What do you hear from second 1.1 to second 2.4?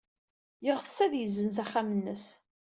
yessenz axxam-nnes.